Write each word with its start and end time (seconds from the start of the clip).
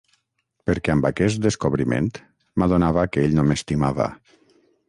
Perquè 0.69 0.93
amb 0.93 1.07
aquest 1.09 1.43
descobriment 1.43 2.09
m'adonava 2.63 3.07
que 3.13 3.27
ell 3.29 3.39
no 3.41 3.49
m'estimava. 3.51 4.13